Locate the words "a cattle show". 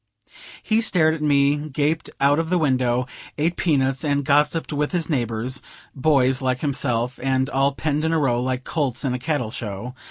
9.13-9.93